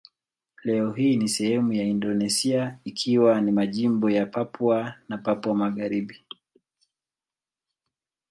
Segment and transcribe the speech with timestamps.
[0.63, 6.25] Leo hii ni sehemu ya Indonesia ikiwa ni majimbo ya Papua na Papua Magharibi.